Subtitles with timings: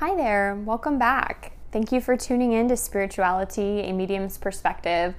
[0.00, 1.52] Hi there, welcome back.
[1.72, 5.14] Thank you for tuning in to Spirituality, a Medium's Perspective.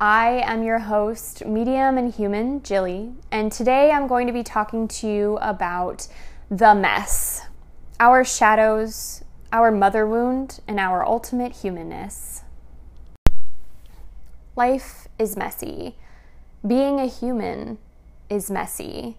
[0.00, 4.88] I am your host, medium and human, Jilly, and today I'm going to be talking
[4.88, 6.08] to you about
[6.50, 7.42] the mess,
[8.00, 9.22] our shadows,
[9.52, 12.44] our mother wound, and our ultimate humanness.
[14.56, 15.96] Life is messy.
[16.66, 17.76] Being a human
[18.30, 19.18] is messy.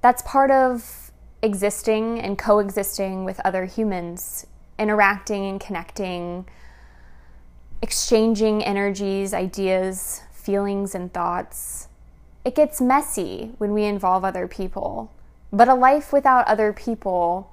[0.00, 1.11] That's part of
[1.42, 4.46] existing and coexisting with other humans,
[4.78, 6.46] interacting and connecting,
[7.82, 11.88] exchanging energies, ideas, feelings, and thoughts.
[12.44, 15.12] It gets messy when we involve other people,
[15.52, 17.52] but a life without other people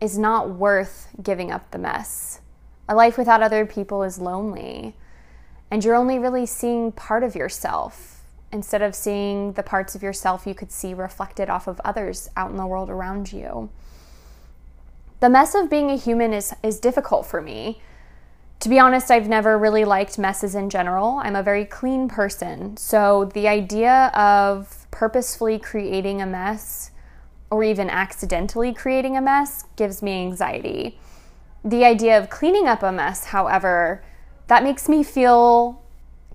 [0.00, 2.40] is not worth giving up the mess.
[2.88, 4.94] A life without other people is lonely,
[5.70, 8.17] and you're only really seeing part of yourself
[8.52, 12.50] instead of seeing the parts of yourself you could see reflected off of others out
[12.50, 13.68] in the world around you.
[15.20, 17.80] The mess of being a human is, is difficult for me.
[18.60, 21.20] To be honest, I've never really liked messes in general.
[21.22, 22.76] I'm a very clean person.
[22.76, 26.90] So the idea of purposefully creating a mess
[27.50, 30.98] or even accidentally creating a mess gives me anxiety.
[31.64, 34.02] The idea of cleaning up a mess, however,
[34.48, 35.82] that makes me feel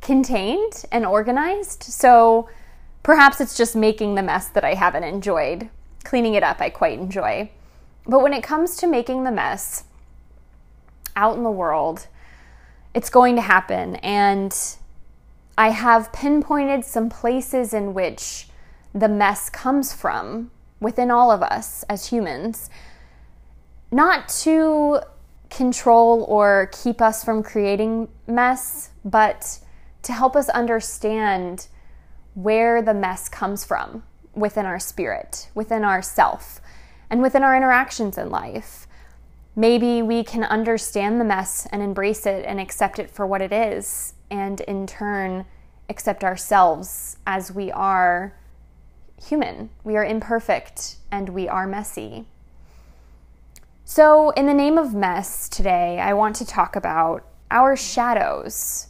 [0.03, 1.81] contained and organized.
[1.83, 2.49] So
[3.01, 5.69] perhaps it's just making the mess that I haven't enjoyed.
[6.03, 7.49] Cleaning it up, I quite enjoy.
[8.05, 9.85] But when it comes to making the mess
[11.15, 12.07] out in the world,
[12.93, 13.95] it's going to happen.
[13.97, 14.55] And
[15.57, 18.49] I have pinpointed some places in which
[18.93, 22.69] the mess comes from within all of us as humans,
[23.91, 24.99] not to
[25.49, 29.59] control or keep us from creating mess, but
[30.03, 31.67] to help us understand
[32.35, 36.61] where the mess comes from within our spirit, within our self,
[37.09, 38.87] and within our interactions in life.
[39.55, 43.53] Maybe we can understand the mess and embrace it and accept it for what it
[43.53, 45.45] is, and in turn,
[45.89, 48.35] accept ourselves as we are
[49.23, 49.69] human.
[49.83, 52.25] We are imperfect and we are messy.
[53.85, 58.87] So, in the name of mess today, I want to talk about our shadows,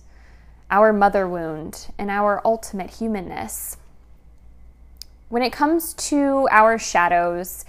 [0.74, 3.78] our mother wound, and our ultimate humanness.
[5.30, 7.64] When it comes to our shadows,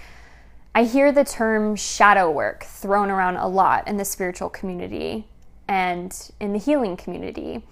[0.74, 5.28] I hear the term shadow work thrown around a lot in the spiritual community
[5.68, 7.62] and in the healing community.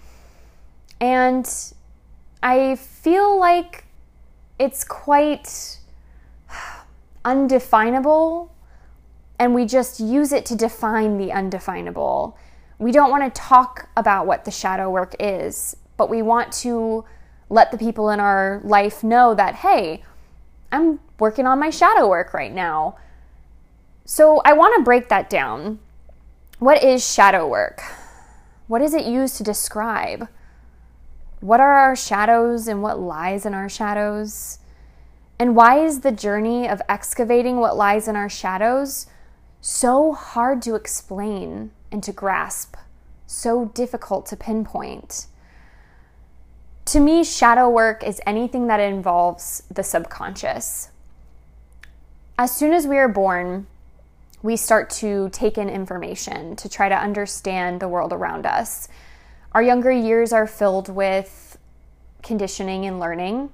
[1.01, 1.51] And
[2.43, 3.85] I feel like
[4.59, 5.79] it's quite
[7.25, 8.53] undefinable
[9.39, 12.37] and we just use it to define the undefinable.
[12.79, 17.05] We don't want to talk about what the shadow work is, but we want to
[17.49, 20.03] let the people in our life know that, hey,
[20.71, 22.97] I'm working on my shadow work right now.
[24.05, 25.79] So I want to break that down.
[26.59, 27.81] What is shadow work?
[28.67, 30.27] What is it used to describe?
[31.41, 34.59] What are our shadows and what lies in our shadows?
[35.37, 39.07] And why is the journey of excavating what lies in our shadows
[39.61, 42.75] so hard to explain and to grasp,
[43.25, 45.27] so difficult to pinpoint?
[46.85, 50.89] To me, shadow work is anything that involves the subconscious.
[52.37, 53.67] As soon as we are born,
[54.41, 58.89] we start to take in information to try to understand the world around us.
[59.53, 61.57] Our younger years are filled with
[62.23, 63.51] conditioning and learning.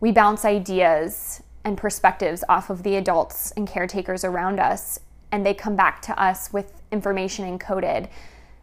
[0.00, 4.98] We bounce ideas and perspectives off of the adults and caretakers around us,
[5.32, 8.08] and they come back to us with information encoded.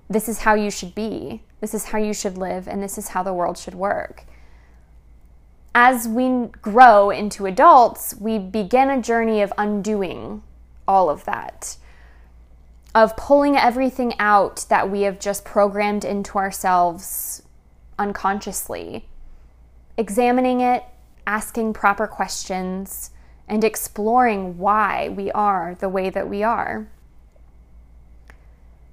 [0.09, 3.09] This is how you should be, this is how you should live, and this is
[3.09, 4.25] how the world should work.
[5.73, 10.43] As we grow into adults, we begin a journey of undoing
[10.87, 11.77] all of that
[12.95, 17.43] of pulling everything out that we have just programmed into ourselves
[17.99, 19.05] unconsciously,
[19.97, 20.81] examining it,
[21.27, 23.11] asking proper questions,
[23.49, 26.87] and exploring why we are the way that we are.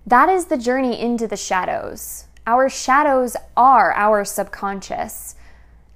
[0.06, 2.26] That is the journey into the shadows.
[2.46, 5.36] Our shadows are our subconscious.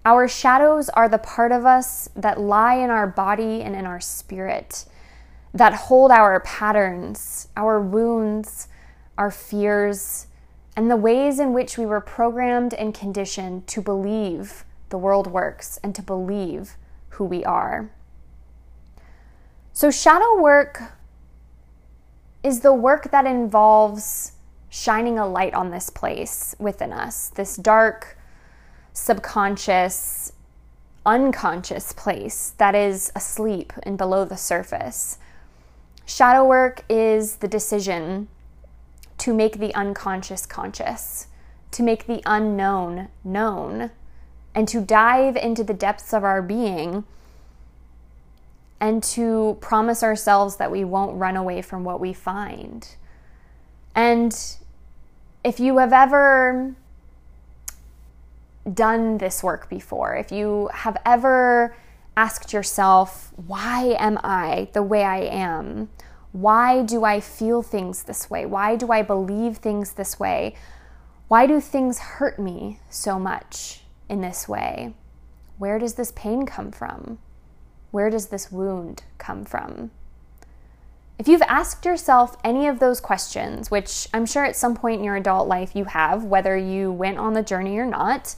[0.04, 4.00] Our shadows are the part of us that lie in our body and in our
[4.00, 4.86] spirit
[5.56, 8.68] that hold our patterns, our wounds,
[9.16, 10.26] our fears,
[10.76, 15.78] and the ways in which we were programmed and conditioned to believe the world works
[15.82, 16.76] and to believe
[17.10, 17.90] who we are.
[19.72, 20.92] So, shadow work
[22.46, 24.30] is the work that involves
[24.68, 28.16] shining a light on this place within us, this dark,
[28.92, 30.32] subconscious,
[31.04, 35.18] unconscious place that is asleep and below the surface.
[36.04, 38.28] Shadow work is the decision
[39.18, 41.26] to make the unconscious conscious,
[41.72, 43.90] to make the unknown known,
[44.54, 47.02] and to dive into the depths of our being
[48.80, 52.88] and to promise ourselves that we won't run away from what we find.
[53.94, 54.36] And
[55.42, 56.74] if you have ever
[58.72, 61.74] done this work before, if you have ever
[62.16, 65.88] asked yourself, why am I the way I am?
[66.32, 68.44] Why do I feel things this way?
[68.44, 70.54] Why do I believe things this way?
[71.28, 74.94] Why do things hurt me so much in this way?
[75.58, 77.18] Where does this pain come from?
[77.90, 79.90] Where does this wound come from?
[81.18, 85.04] If you've asked yourself any of those questions, which I'm sure at some point in
[85.04, 88.34] your adult life you have, whether you went on the journey or not,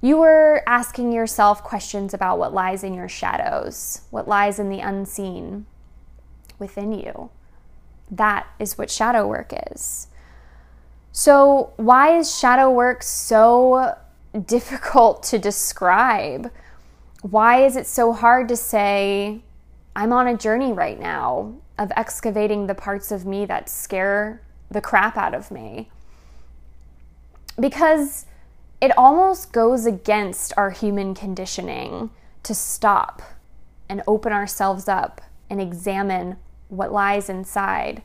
[0.00, 4.80] you were asking yourself questions about what lies in your shadows, what lies in the
[4.80, 5.66] unseen,
[6.58, 7.30] within you.
[8.10, 10.08] That is what shadow work is.
[11.12, 13.96] So, why is shadow work so
[14.46, 16.50] difficult to describe?
[17.30, 19.42] Why is it so hard to say,
[19.94, 24.40] I'm on a journey right now of excavating the parts of me that scare
[24.70, 25.90] the crap out of me?
[27.60, 28.24] Because
[28.80, 32.10] it almost goes against our human conditioning
[32.44, 33.20] to stop
[33.90, 35.20] and open ourselves up
[35.50, 36.36] and examine
[36.68, 38.00] what lies inside,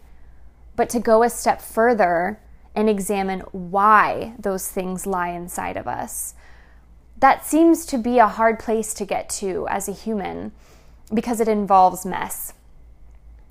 [0.75, 2.39] but to go a step further
[2.75, 6.33] and examine why those things lie inside of us.
[7.23, 10.51] That seems to be a hard place to get to as a human
[11.13, 12.51] because it involves mess.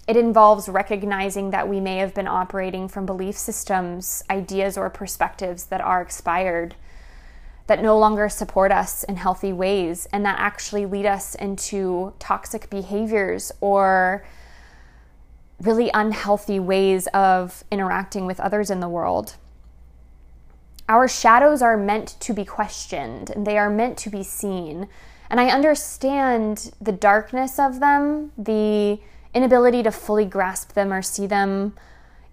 [0.07, 5.65] It involves recognizing that we may have been operating from belief systems, ideas, or perspectives
[5.65, 6.75] that are expired,
[7.67, 12.69] that no longer support us in healthy ways, and that actually lead us into toxic
[12.69, 14.23] behaviors or
[15.63, 19.37] really unhealthy ways of interacting with others in the world.
[20.88, 24.88] Our shadows are meant to be questioned and they are meant to be seen.
[25.31, 29.00] And I understand the darkness of them, the
[29.34, 31.75] inability to fully grasp them or see them,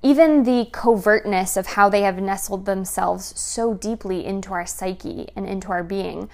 [0.01, 5.45] even the covertness of how they have nestled themselves so deeply into our psyche and
[5.45, 6.29] into our being.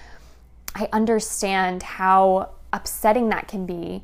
[0.74, 4.02] I understand how upsetting that can be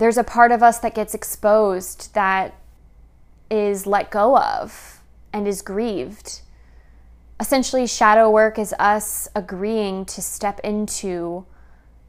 [0.00, 2.54] there's a part of us that gets exposed that
[3.50, 5.00] is let go of
[5.32, 6.40] and is grieved.
[7.40, 11.46] Essentially, shadow work is us agreeing to step into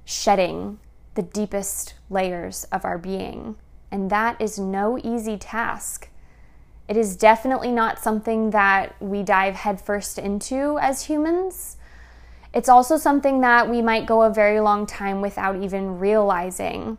[0.04, 0.78] shedding
[1.16, 3.56] the deepest layers of our being.
[3.92, 6.10] And that is no easy task.
[6.90, 11.78] It is definitely not something that we dive headfirst into as humans.
[12.54, 16.98] It's also something that we might go a very long time without even realizing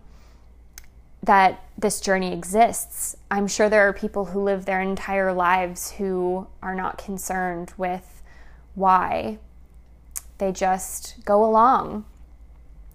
[1.23, 3.15] that this journey exists.
[3.31, 8.12] I'm sure there are people who live their entire lives who are not concerned with
[8.75, 9.39] why.
[10.39, 12.05] They just go along.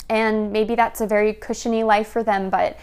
[0.09, 2.77] And maybe that's a very cushiony life for them, but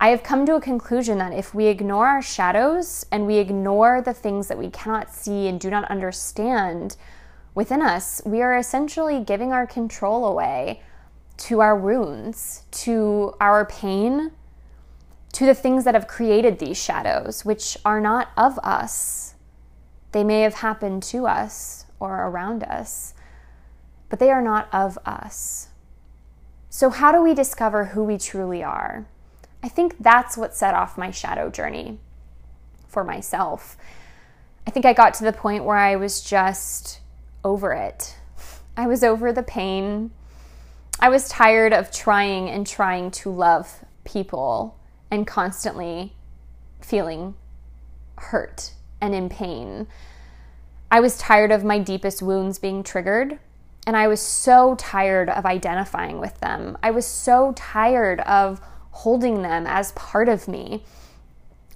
[0.00, 4.02] I have come to a conclusion that if we ignore our shadows and we ignore
[4.02, 6.96] the things that we cannot see and do not understand
[7.54, 10.82] within us, we are essentially giving our control away
[11.36, 14.32] to our wounds, to our pain,
[15.34, 19.34] to the things that have created these shadows, which are not of us.
[20.12, 23.14] They may have happened to us or around us,
[24.08, 25.68] but they are not of us.
[26.68, 29.06] So, how do we discover who we truly are?
[29.62, 31.98] I think that's what set off my shadow journey
[32.88, 33.76] for myself.
[34.66, 37.00] I think I got to the point where I was just
[37.44, 38.16] over it.
[38.76, 40.10] I was over the pain.
[40.98, 44.78] I was tired of trying and trying to love people
[45.10, 46.14] and constantly
[46.80, 47.34] feeling
[48.16, 49.86] hurt and in pain.
[50.92, 53.40] I was tired of my deepest wounds being triggered,
[53.86, 56.78] and I was so tired of identifying with them.
[56.82, 60.84] I was so tired of holding them as part of me.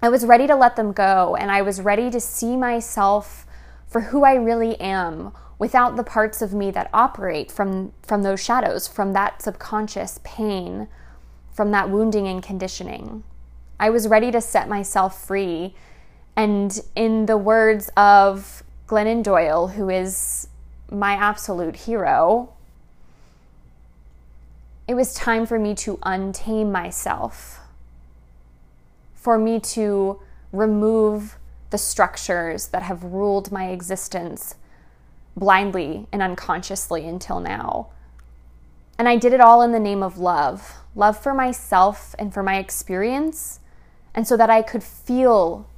[0.01, 3.47] I was ready to let them go, and I was ready to see myself
[3.89, 8.45] for who I really am without the parts of me that operate from, from those
[8.45, 10.89] shadows, from that subconscious pain
[11.57, 13.25] from that wounding and conditioning.
[13.81, 15.75] I was ready to set myself free.
[16.37, 20.49] And in the words of Glennon Doyle, who is
[20.91, 22.53] my absolute hero,
[24.87, 27.59] it was time for me to untame myself,
[29.15, 30.21] for me to
[30.53, 31.37] remove
[31.71, 34.55] the structures that have ruled my existence
[35.37, 37.89] blindly and unconsciously until now.
[38.99, 42.43] And I did it all in the name of love love for myself and for
[42.43, 43.61] my experience,
[44.15, 45.69] and so that I could feel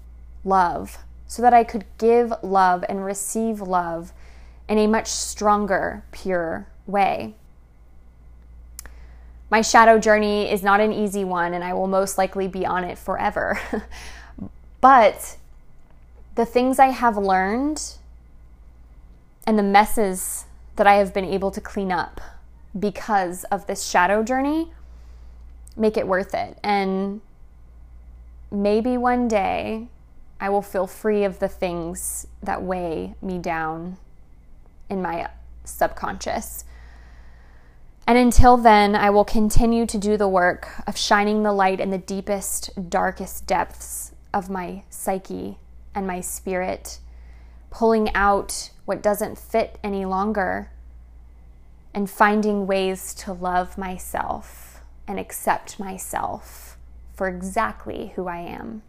[0.44, 4.12] love, so that I could give love and receive love
[4.68, 7.34] in a much stronger, pure way.
[9.50, 12.82] My shadow journey is not an easy one, and I will most likely be on
[12.82, 13.60] it forever.
[14.80, 15.36] but
[16.34, 17.94] the things I have learned
[19.46, 22.20] and the messes that I have been able to clean up
[22.78, 24.72] because of this shadow journey
[25.76, 26.58] make it worth it.
[26.62, 27.20] And
[28.50, 29.88] maybe one day
[30.40, 33.96] I will feel free of the things that weigh me down
[34.88, 35.30] in my
[35.64, 36.64] subconscious.
[38.06, 41.90] And until then, I will continue to do the work of shining the light in
[41.90, 45.58] the deepest, darkest depths of my psyche
[45.94, 47.00] and my spirit,
[47.70, 50.70] pulling out what doesn't fit any longer,
[51.92, 56.78] and finding ways to love myself and accept myself
[57.12, 58.82] for exactly who I am.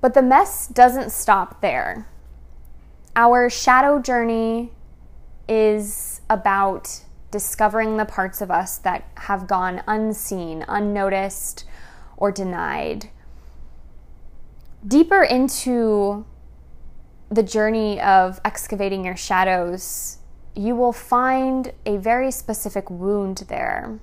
[0.00, 2.08] But the mess doesn't stop there.
[3.16, 4.72] Our shadow journey
[5.48, 11.64] is about discovering the parts of us that have gone unseen, unnoticed,
[12.16, 13.10] or denied.
[14.86, 16.24] Deeper into
[17.30, 20.18] the journey of excavating your shadows,
[20.54, 23.98] you will find a very specific wound there.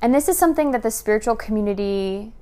[0.00, 2.32] And this is something that the spiritual community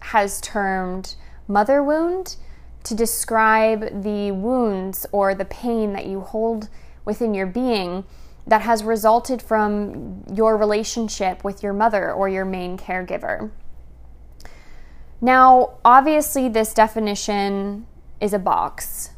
[0.00, 1.14] has termed
[1.50, 2.36] mother wound
[2.84, 6.68] to describe the wounds or the pain that you hold
[7.04, 8.04] within your being
[8.46, 13.50] that has resulted from your relationship with your mother or your main caregiver.
[15.20, 17.86] Now, obviously, this definition
[18.20, 19.10] is a box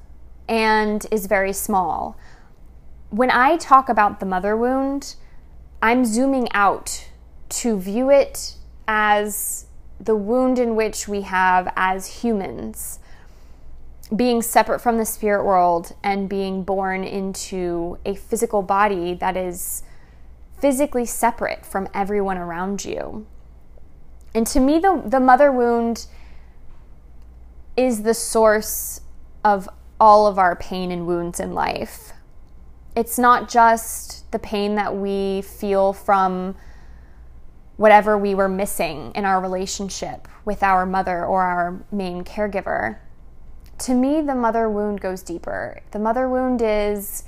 [0.48, 2.18] and is very small.
[3.10, 5.14] When I talk about the mother wound,
[5.80, 7.08] I'm zooming out
[7.50, 8.56] to view it
[8.88, 9.66] as
[10.02, 12.98] the wound in which we have as humans
[14.14, 19.84] being separate from the spirit world and being born into a physical body that is
[20.60, 23.26] physically separate from everyone around you.
[24.34, 26.06] And to me, the, the mother wound
[27.76, 29.00] is the source
[29.44, 29.68] of
[29.98, 32.12] all of our pain and wounds in life.
[32.94, 36.54] It's not just the pain that we feel from
[37.82, 42.98] whatever we were missing in our relationship with our mother or our main caregiver
[43.82, 45.82] to me, the mother wound goes deeper.
[45.90, 47.24] The mother wound is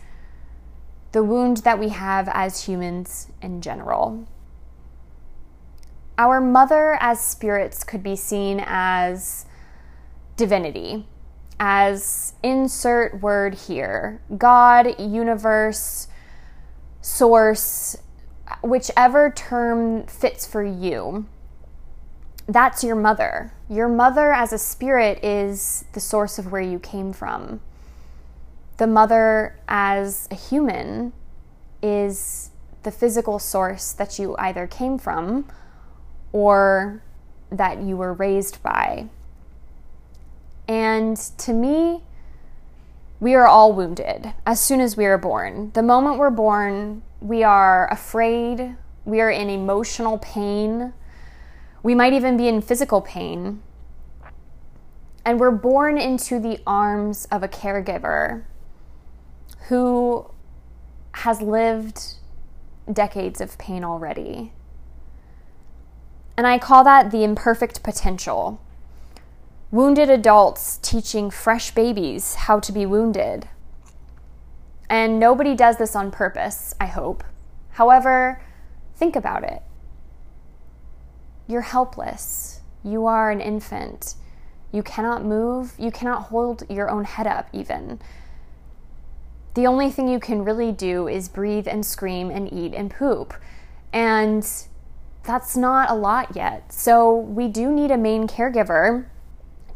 [1.10, 4.24] the wound that we have as humans in general.
[6.16, 9.46] Our mother as spirits could be seen as
[10.36, 11.08] divinity,
[11.58, 16.06] as insert word here God, universe,
[17.00, 17.96] source,
[18.62, 21.26] whichever term fits for you
[22.46, 23.52] that's your mother.
[23.68, 27.60] Your mother as a spirit is the source of where you came from.
[28.76, 31.12] The mother as a human
[31.82, 32.50] is
[32.82, 35.48] the physical source that you either came from
[36.32, 37.02] or
[37.50, 39.06] that you were raised by.
[40.68, 42.02] And to me,
[43.20, 45.70] we are all wounded as soon as we are born.
[45.72, 50.92] The moment we're born, we are afraid, we are in emotional pain
[51.84, 53.62] we might even be in physical pain.
[55.24, 58.44] And we're born into the arms of a caregiver
[59.68, 60.30] who
[61.12, 62.00] has lived
[62.90, 64.52] decades of pain already.
[66.38, 68.60] And I call that the imperfect potential.
[69.70, 73.48] Wounded adults teaching fresh babies how to be wounded.
[74.88, 77.24] And nobody does this on purpose, I hope.
[77.70, 78.42] However,
[78.96, 79.62] think about it.
[81.46, 82.60] You're helpless.
[82.82, 84.14] You are an infant.
[84.72, 85.72] You cannot move.
[85.78, 88.00] You cannot hold your own head up, even.
[89.54, 93.34] The only thing you can really do is breathe and scream and eat and poop.
[93.92, 94.46] And
[95.22, 96.72] that's not a lot yet.
[96.72, 99.06] So we do need a main caregiver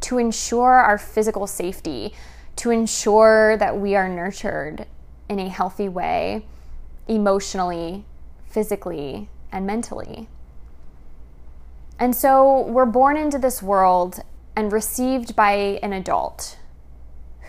[0.01, 2.13] to ensure our physical safety,
[2.57, 4.87] to ensure that we are nurtured
[5.29, 6.45] in a healthy way,
[7.07, 8.05] emotionally,
[8.47, 10.29] physically, and mentally.
[11.99, 14.21] And so we're born into this world
[14.57, 16.59] and received by an adult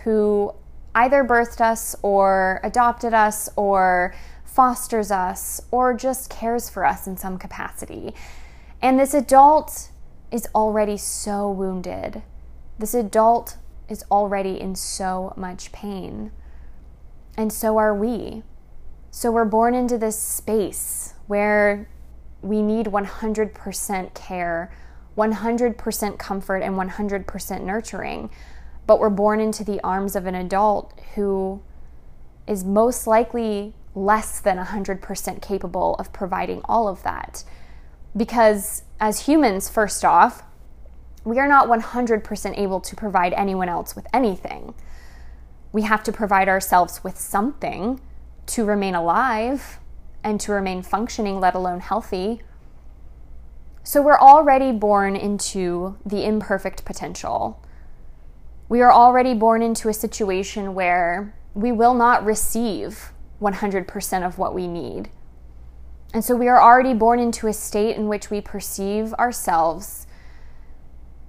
[0.04, 0.54] who
[0.94, 7.16] either birthed us or adopted us or fosters us or just cares for us in
[7.16, 8.12] some capacity.
[8.82, 9.90] And this adult
[10.30, 12.22] is already so wounded.
[12.78, 13.56] This adult
[13.88, 16.32] is already in so much pain.
[17.40, 18.42] And so are we.
[19.10, 21.88] So we're born into this space where
[22.42, 24.70] we need 100% care,
[25.16, 28.28] 100% comfort, and 100% nurturing.
[28.86, 31.62] But we're born into the arms of an adult who
[32.46, 37.42] is most likely less than 100% capable of providing all of that.
[38.14, 40.42] Because as humans, first off,
[41.24, 44.74] we are not 100% able to provide anyone else with anything.
[45.72, 48.00] We have to provide ourselves with something
[48.46, 49.78] to remain alive
[50.24, 52.42] and to remain functioning, let alone healthy.
[53.82, 57.62] So we're already born into the imperfect potential.
[58.68, 64.54] We are already born into a situation where we will not receive 100% of what
[64.54, 65.10] we need.
[66.12, 70.06] And so we are already born into a state in which we perceive ourselves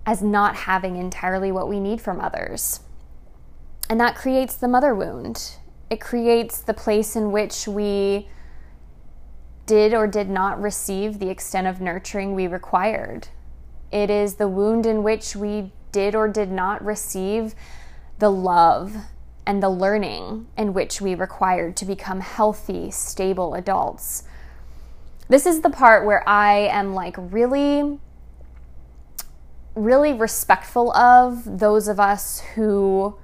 [0.06, 2.82] as not having entirely what we need from others.
[3.90, 5.58] And that creates the mother wound.
[5.90, 8.30] It creates the place in which we
[9.66, 13.28] did or did not receive the extent of nurturing we required.
[13.92, 17.54] It is the wound in which we did or did not receive
[18.20, 18.96] the love
[19.46, 24.24] and the learning in which we required to become healthy, stable adults.
[25.28, 28.00] This is the part where I am like really,
[29.76, 33.18] really respectful of those of us who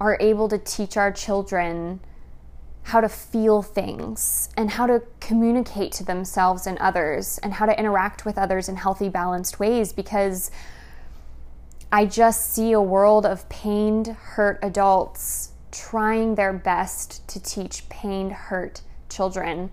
[0.00, 2.00] are able to teach our children
[2.84, 7.78] how to feel things and how to communicate to themselves and others and how to
[7.78, 10.50] interact with others in healthy, balanced ways because
[11.92, 18.32] I just see a world of pained, hurt adults trying their best to teach pained,
[18.32, 19.70] hurt children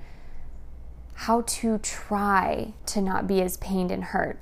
[1.13, 4.39] how to try to not be as pained and hurt.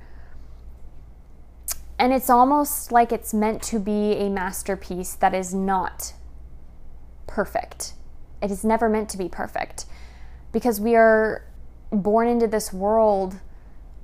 [1.98, 6.12] And it's almost like it's meant to be a masterpiece that is not
[7.26, 7.94] perfect
[8.42, 9.86] it is never meant to be perfect
[10.52, 11.44] because we are
[11.90, 13.36] born into this world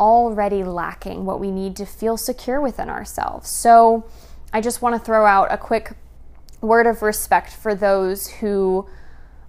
[0.00, 3.48] already lacking what we need to feel secure within ourselves.
[3.48, 4.04] So
[4.52, 5.92] I just want to throw out a quick
[6.60, 8.88] word of respect for those who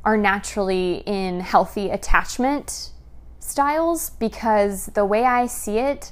[0.05, 2.91] are naturally in healthy attachment
[3.39, 6.11] styles because the way I see it,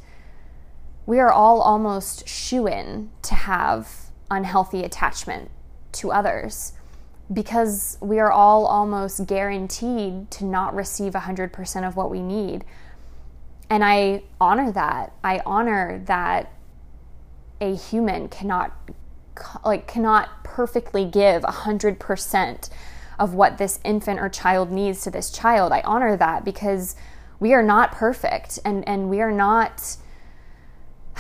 [1.06, 5.52] we are all almost shoo in to have unhealthy attachment
[5.92, 6.74] to others
[7.32, 12.66] because we are all almost guaranteed to not receive 100% of what we need.
[13.70, 15.14] And I honor that.
[15.24, 16.52] I honor that
[17.62, 18.74] a human cannot
[19.64, 22.70] like cannot perfectly give 100%
[23.18, 25.72] of what this infant or child needs to this child.
[25.72, 26.96] I honor that because
[27.40, 29.96] we are not perfect and and we are not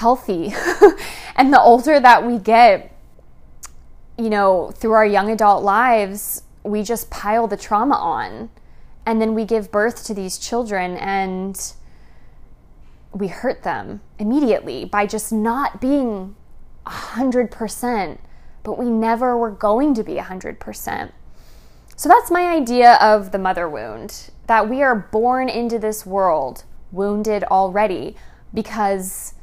[0.02, 0.52] healthy.
[1.36, 2.92] and the older that we get,
[4.18, 8.50] you know, through our young adult lives, we just pile the trauma on.
[9.06, 11.56] And then we give birth to these children and
[13.14, 16.36] we hurt them immediately by just not being
[16.88, 18.18] 100%,
[18.64, 21.12] but we never were going to be 100%.
[21.96, 26.64] So that's my idea of the mother wound that we are born into this world
[26.92, 28.16] wounded already
[28.54, 29.34] because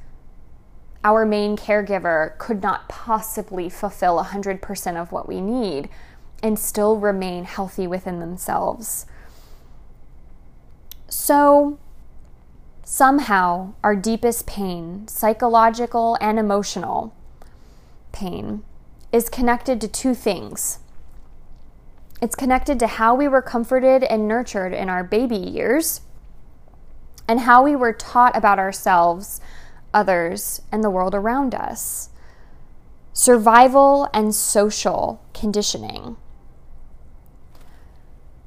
[1.05, 5.89] our main caregiver could not possibly fulfill 100% of what we need
[6.43, 9.07] and still remain healthy within themselves.
[11.09, 11.79] So,
[12.85, 17.15] somehow, our deepest pain, psychological and emotional
[18.13, 18.63] pain,
[19.13, 20.81] is connected to two things.
[22.21, 26.01] It's connected to how we were comforted and nurtured in our baby years
[27.29, 29.41] and how we were taught about ourselves
[29.99, 32.11] others, and the world around us.
[33.13, 36.17] Survival and social conditioning.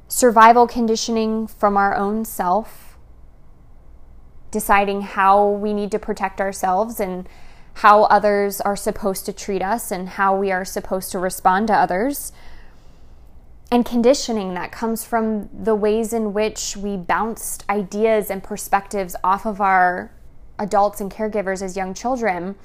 [0.08, 2.98] Survival conditioning from our own self,
[4.50, 7.28] deciding how we need to protect ourselves and
[7.76, 11.74] how others are supposed to treat us and how we are supposed to respond to
[11.74, 12.32] others.
[13.70, 19.46] And conditioning that comes from the ways in which we bounced ideas and perspectives off
[19.46, 20.12] of our
[20.62, 22.56] adults and caregivers as young children,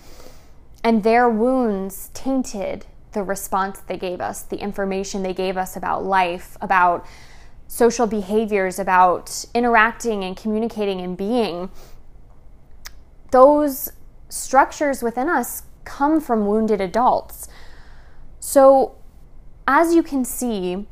[0.85, 6.05] and their wounds tainted the response they gave us, the information they gave us about
[6.05, 7.07] life, about
[7.67, 11.71] social behaviors, about interacting and communicating and being.
[13.33, 13.91] Those
[14.29, 17.49] structures within us come from wounded adults.
[18.39, 18.97] So,
[19.67, 20.87] as you can see,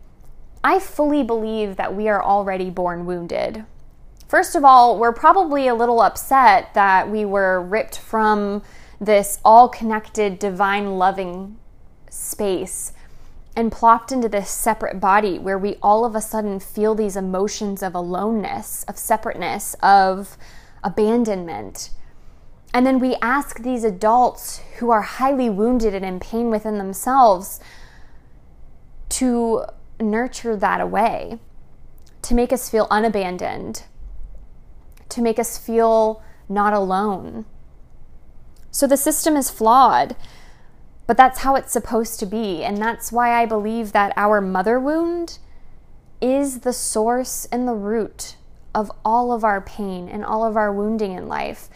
[0.65, 3.67] I fully believe that we are already born wounded.
[4.35, 8.65] First of all, we're probably a little upset that we were ripped from
[9.01, 11.57] this all connected, divine, loving
[12.11, 12.93] space
[13.55, 17.81] and plopped into this separate body where we all of a sudden feel these emotions
[17.81, 20.37] of aloneness, of separateness, of
[20.83, 21.91] abandonment.
[22.73, 27.61] And then we ask these adults who are highly wounded and in pain within themselves
[29.11, 29.65] to
[30.01, 31.39] nurture that away,
[32.23, 33.85] to make us feel unabandoned,
[35.15, 37.45] to make us feel not alone.
[38.71, 40.17] So the system is flawed,
[41.07, 42.63] but that's how it's supposed to be.
[42.65, 45.39] And that's why I believe that our mother wound
[46.21, 48.37] is the source and the root
[48.75, 51.69] of all of our pain and all of our wounding in life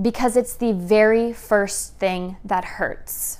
[0.00, 3.38] because it's the very first thing that hurts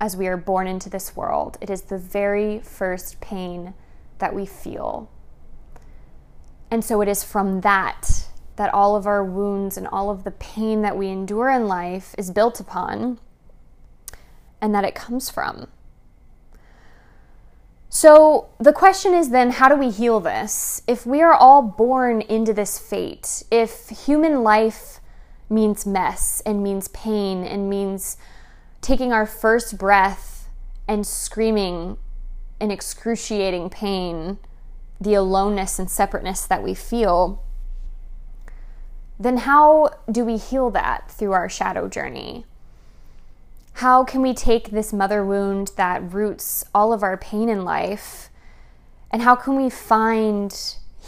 [0.00, 1.58] as we are born into this world.
[1.60, 3.74] It is the very first pain
[4.18, 5.10] that we feel.
[6.70, 10.30] And so it is from that that all of our wounds and all of the
[10.32, 13.18] pain that we endure in life is built upon
[14.60, 15.66] and that it comes from.
[17.88, 20.82] So the question is then how do we heal this?
[20.86, 25.00] If we are all born into this fate, if human life
[25.48, 28.16] means mess and means pain and means
[28.80, 30.48] taking our first breath
[30.86, 31.96] and screaming
[32.60, 34.38] in excruciating pain,
[35.00, 37.42] the aloneness and separateness that we feel,
[39.18, 42.44] then how do we heal that through our shadow journey?
[43.74, 48.30] How can we take this mother wound that roots all of our pain in life
[49.10, 50.56] and how can we find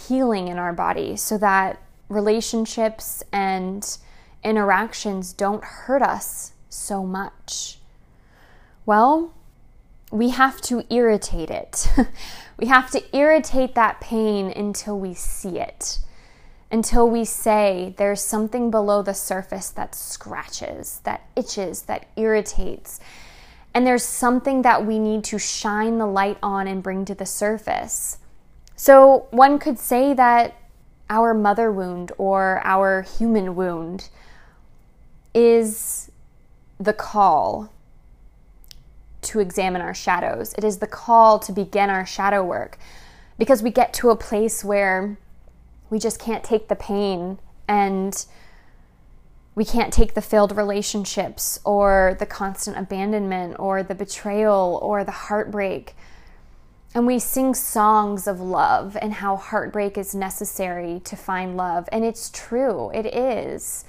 [0.08, 3.98] healing in our body so that relationships and
[4.42, 7.78] interactions don't hurt us so much?
[8.84, 9.32] Well,
[10.10, 11.88] we have to irritate it.
[12.58, 15.98] we have to irritate that pain until we see it
[16.72, 22.98] until we say there's something below the surface that scratches, that itches, that irritates.
[23.74, 27.26] And there's something that we need to shine the light on and bring to the
[27.26, 28.18] surface.
[28.74, 30.56] So one could say that
[31.10, 34.08] our mother wound or our human wound
[35.34, 36.10] is
[36.80, 37.70] the call
[39.22, 40.54] to examine our shadows.
[40.58, 42.78] It is the call to begin our shadow work
[43.38, 45.18] because we get to a place where
[45.90, 48.24] we just can't take the pain and
[49.54, 55.10] we can't take the failed relationships or the constant abandonment or the betrayal or the
[55.10, 55.94] heartbreak.
[56.94, 61.88] And we sing songs of love and how heartbreak is necessary to find love.
[61.92, 63.84] And it's true, it is.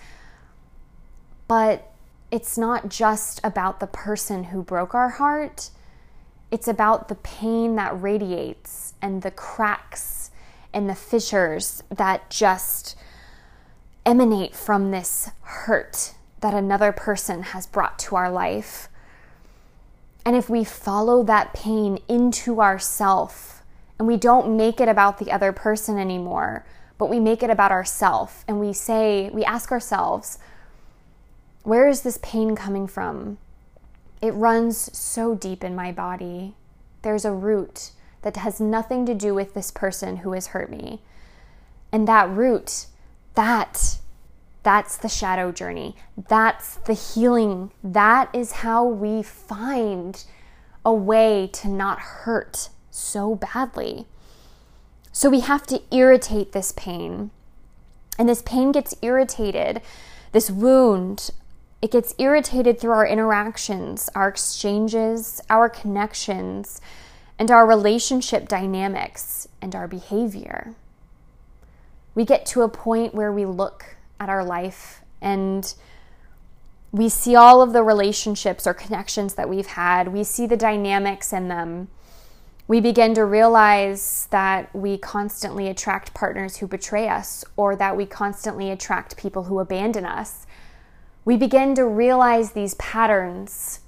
[1.47, 1.92] But
[2.33, 5.69] it's not just about the person who broke our heart,
[6.49, 10.31] it's about the pain that radiates and the cracks
[10.73, 12.95] and the fissures that just
[14.03, 18.89] emanate from this hurt that another person has brought to our life.
[20.25, 23.61] And if we follow that pain into ourself
[23.99, 26.65] and we don't make it about the other person anymore,
[26.97, 30.39] but we make it about ourself and we say, we ask ourselves,
[31.63, 33.37] where is this pain coming from?
[34.21, 36.55] It runs so deep in my body.
[37.01, 41.01] There's a root that has nothing to do with this person who has hurt me.
[41.91, 42.87] And that root,
[43.35, 43.97] that
[44.63, 45.95] that's the shadow journey.
[46.29, 47.71] That's the healing.
[47.83, 50.23] That is how we find
[50.85, 54.07] a way to not hurt so badly.
[55.11, 57.31] So we have to irritate this pain.
[58.17, 59.81] And this pain gets irritated,
[60.31, 61.31] this wound,
[61.83, 66.79] it gets irritated through our interactions, our exchanges, our connections
[67.37, 70.75] and our relationship dynamics and our behavior.
[72.15, 75.73] We get to a point where we look at our life and
[76.93, 81.33] we see all of the relationships or connections that we've had, we see the dynamics
[81.33, 81.89] in them.
[82.65, 88.05] We begin to realize that we constantly attract partners who betray us or that we
[88.05, 90.45] constantly attract people who abandon us.
[91.25, 93.79] We begin to realize these patterns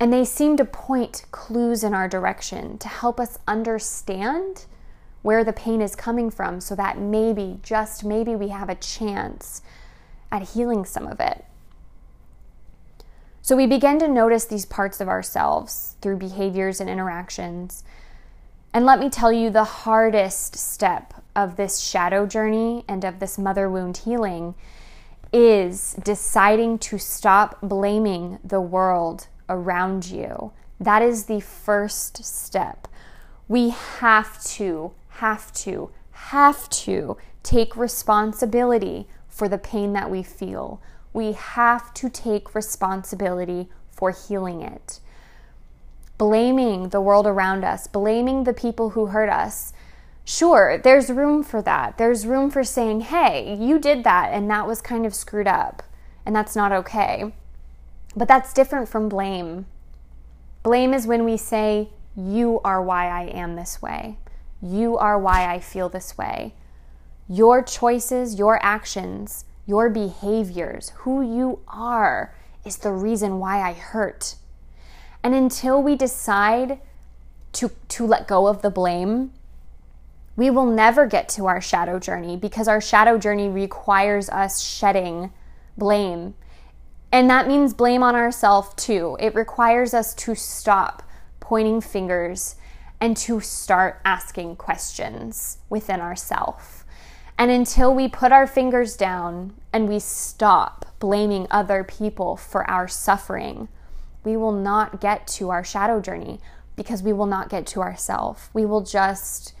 [0.00, 4.66] and they seem to point clues in our direction to help us understand
[5.22, 9.62] where the pain is coming from so that maybe, just maybe, we have a chance
[10.30, 11.44] at healing some of it.
[13.40, 17.84] So we begin to notice these parts of ourselves through behaviors and interactions.
[18.72, 23.38] And let me tell you, the hardest step of this shadow journey and of this
[23.38, 24.54] mother wound healing
[25.34, 30.52] is deciding to stop blaming the world around you.
[30.78, 32.86] That is the first step.
[33.48, 40.80] We have to, have to, have to take responsibility for the pain that we feel.
[41.12, 45.00] We have to take responsibility for healing it.
[46.16, 49.72] Blaming the world around us, blaming the people who hurt us,
[50.24, 51.98] Sure, there's room for that.
[51.98, 55.82] There's room for saying, hey, you did that and that was kind of screwed up
[56.24, 57.34] and that's not okay.
[58.16, 59.66] But that's different from blame.
[60.62, 64.16] Blame is when we say, you are why I am this way.
[64.62, 66.54] You are why I feel this way.
[67.28, 72.34] Your choices, your actions, your behaviors, who you are
[72.64, 74.36] is the reason why I hurt.
[75.22, 76.80] And until we decide
[77.54, 79.32] to, to let go of the blame,
[80.36, 85.32] we will never get to our shadow journey because our shadow journey requires us shedding
[85.76, 86.34] blame.
[87.12, 89.16] And that means blame on ourselves too.
[89.20, 91.02] It requires us to stop
[91.38, 92.56] pointing fingers
[93.00, 96.84] and to start asking questions within ourselves.
[97.38, 102.88] And until we put our fingers down and we stop blaming other people for our
[102.88, 103.68] suffering,
[104.24, 106.40] we will not get to our shadow journey
[106.76, 108.50] because we will not get to ourself.
[108.52, 109.54] We will just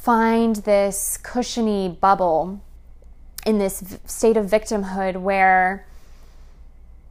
[0.00, 2.62] find this cushiony bubble
[3.44, 5.86] in this state of victimhood where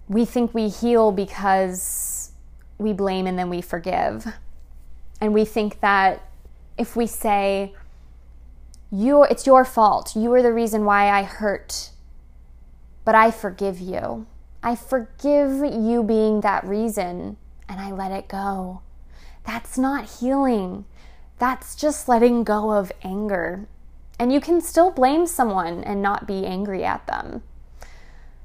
[0.07, 2.31] we think we heal because
[2.79, 4.33] we blame and then we forgive.
[5.21, 6.29] And we think that
[6.79, 7.75] if we say,
[8.91, 10.15] you it's your fault.
[10.15, 11.91] You are the reason why I hurt.
[13.05, 14.25] But I forgive you.
[14.63, 18.81] I forgive you being that reason and I let it go.
[19.45, 20.85] That's not healing.
[21.39, 23.67] That's just letting go of anger.
[24.19, 27.41] And you can still blame someone and not be angry at them.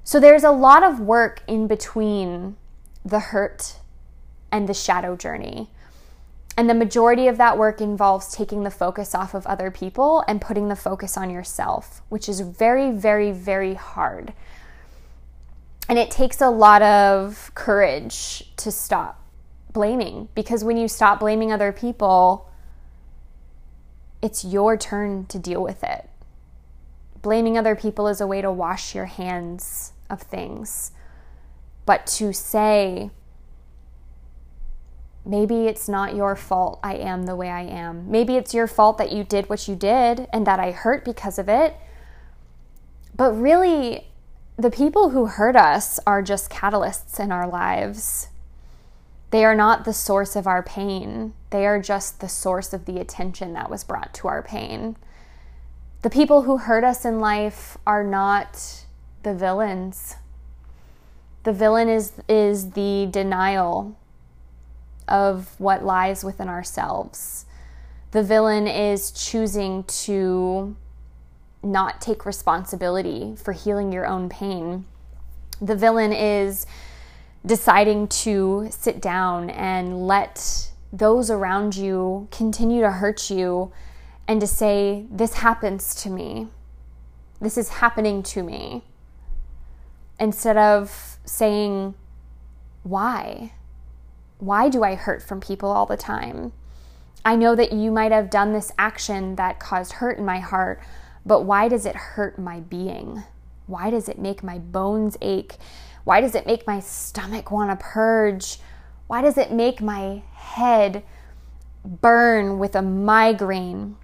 [0.05, 2.57] So there's a lot of work in between
[3.05, 3.77] the hurt
[4.53, 5.69] and the shadow journey.
[6.57, 10.41] And the majority of that work involves taking the focus off of other people and
[10.41, 14.33] putting the focus on yourself, which is very, very, very hard.
[15.89, 19.21] And it takes a lot of courage to stop
[19.73, 22.49] blaming because when you stop blaming other people,
[24.25, 26.09] it's your turn to deal with it.
[27.21, 30.93] Blaming other people is a way to wash your hands of things.
[31.85, 33.11] But to say,
[35.27, 38.11] maybe it's not your fault I am the way I am.
[38.11, 41.39] Maybe it's your fault that you did what you did and that I hurt because
[41.39, 41.77] of it.
[43.15, 44.07] But really,
[44.57, 48.29] the people who hurt us are just catalysts in our lives.
[49.31, 53.01] They are not the source of our pain, they are just the source of the
[53.01, 54.97] attention that was brought to our pain.
[56.03, 58.85] The people who hurt us in life are not
[59.23, 60.17] the villains.
[61.45, 63.97] The villain is, is the denial
[65.09, 67.47] of what lies within ourselves.
[68.13, 70.77] The villain is choosing to
[71.63, 74.85] not take responsibility for healing your own pain.
[75.61, 76.67] The villain is
[77.47, 83.73] deciding to sit down and let those around you continue to hurt you
[84.27, 86.49] and to say, This happens to me.
[87.41, 88.85] This is happening to me.
[90.19, 91.95] Instead of saying,
[92.83, 93.53] Why?
[94.39, 96.53] Why do I hurt from people all the time?
[97.25, 100.83] I know that you might have done this action that caused hurt in my heart,
[101.25, 103.23] but why does it hurt my being?
[103.67, 105.57] Why does it make my bones ache?
[106.05, 108.59] Why does it make my stomach want to purge?
[109.07, 111.03] Why does it make my head
[111.85, 113.97] burn with a migraine?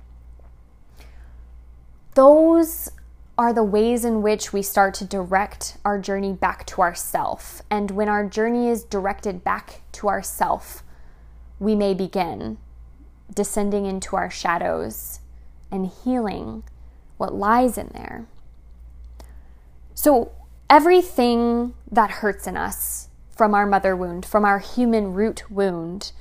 [2.14, 2.90] Those
[3.38, 7.62] are the ways in which we start to direct our journey back to ourself.
[7.70, 10.82] And when our journey is directed back to ourself,
[11.58, 12.58] we may begin
[13.34, 15.20] descending into our shadows
[15.70, 16.64] and healing
[17.16, 18.26] what lies in there.
[19.94, 20.32] So,
[20.70, 26.12] everything that hurts in us from our mother wound, from our human root wound,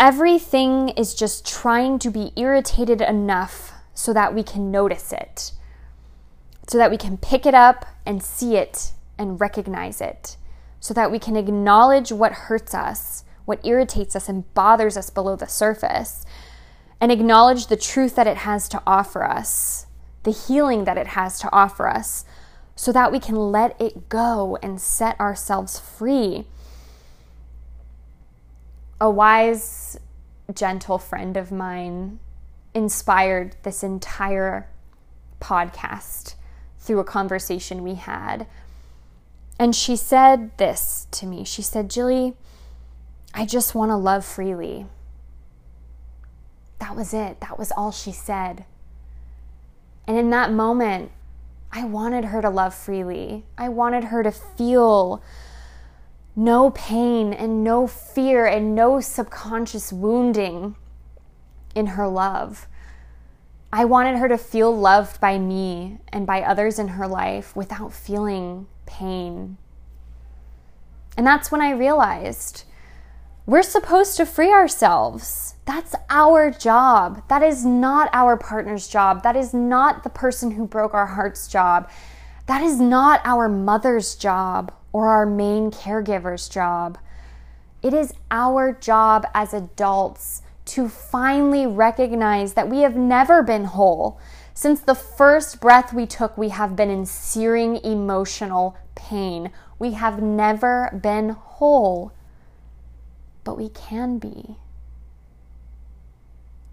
[0.00, 5.52] everything is just trying to be irritated enough so that we can notice it,
[6.66, 10.38] so that we can pick it up and see it and recognize it,
[10.80, 15.36] so that we can acknowledge what hurts us, what irritates us and bothers us below
[15.36, 16.24] the surface,
[16.98, 19.86] and acknowledge the truth that it has to offer us,
[20.22, 22.24] the healing that it has to offer us
[22.76, 26.44] so that we can let it go and set ourselves free.
[29.00, 29.98] A wise,
[30.54, 32.20] gentle friend of mine
[32.74, 34.68] inspired this entire
[35.40, 36.34] podcast
[36.78, 38.46] through a conversation we had.
[39.58, 41.44] And she said this to me.
[41.44, 42.34] She said, Jilly,
[43.32, 44.86] I just want to love freely.
[46.78, 47.40] That was it.
[47.40, 48.66] That was all she said.
[50.06, 51.10] And in that moment,
[51.72, 53.44] I wanted her to love freely.
[53.58, 55.22] I wanted her to feel
[56.34, 60.76] no pain and no fear and no subconscious wounding.
[61.74, 62.66] in her love.
[63.70, 67.92] I wanted her to feel loved by me and by others in her life without
[67.92, 69.58] feeling pain.
[71.18, 72.64] And that's when I realized
[73.46, 75.54] we're supposed to free ourselves.
[75.66, 77.22] That's our job.
[77.28, 79.22] That is not our partner's job.
[79.22, 81.88] That is not the person who broke our heart's job.
[82.46, 86.98] That is not our mother's job or our main caregiver's job.
[87.82, 94.18] It is our job as adults to finally recognize that we have never been whole.
[94.54, 99.52] Since the first breath we took, we have been in searing emotional pain.
[99.78, 102.12] We have never been whole,
[103.46, 104.56] but we can be.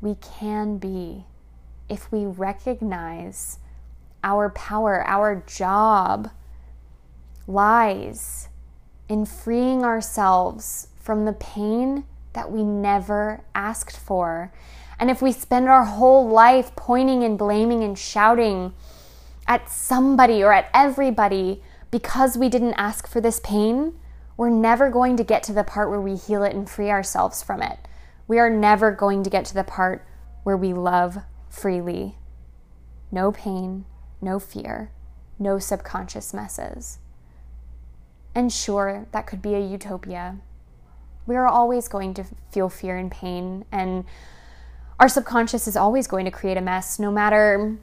[0.02, 1.26] We can be
[1.88, 3.60] if we recognize
[4.24, 6.32] our power, our job
[7.46, 8.50] lies
[9.08, 14.52] in freeing ourselves from the pain that we never asked for.
[15.00, 18.74] And if we spend our whole life pointing and blaming and shouting
[19.48, 23.94] at somebody or at everybody because we didn't ask for this pain,
[24.38, 27.44] we're never going to get to the part where we heal it and free ourselves
[27.44, 27.80] from it.
[28.28, 30.06] We are never going to get to the part
[30.44, 31.20] where we love
[31.50, 32.18] freely.
[33.12, 33.86] No pain,
[34.22, 34.92] no fear,
[35.38, 37.00] no subconscious messes.
[38.34, 40.38] And sure, that could be a utopia,
[41.26, 44.04] we are always going to feel fear and pain, and
[45.00, 47.78] our subconscious is always going to create a mess, no matter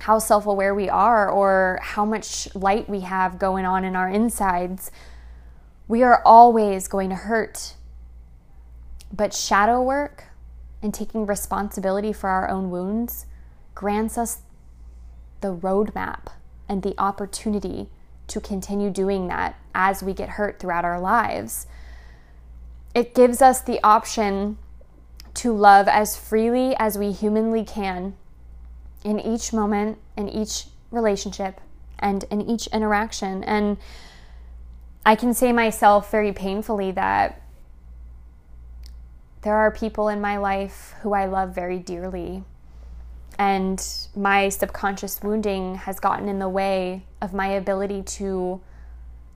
[0.00, 4.08] how self aware we are or how much light we have going on in our
[4.08, 4.90] insides.
[5.86, 7.74] We are always going to hurt.
[9.12, 10.24] But shadow work
[10.82, 13.26] and taking responsibility for our own wounds
[13.74, 14.42] grants us
[15.40, 16.28] the roadmap
[16.68, 17.88] and the opportunity
[18.28, 21.66] to continue doing that as we get hurt throughout our lives
[22.94, 24.56] it gives us the option
[25.34, 28.14] to love as freely as we humanly can
[29.02, 31.60] in each moment, in each relationship,
[31.98, 33.42] and in each interaction.
[33.42, 33.76] And
[35.06, 37.42] I can say myself very painfully that
[39.42, 42.44] there are people in my life who I love very dearly.
[43.38, 43.84] And
[44.16, 48.60] my subconscious wounding has gotten in the way of my ability to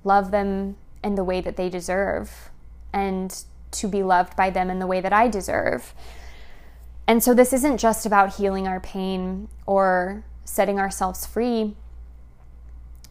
[0.05, 2.51] love them in the way that they deserve
[2.93, 5.95] and to be loved by them in the way that I deserve.
[7.07, 11.75] And so this isn't just about healing our pain or setting ourselves free.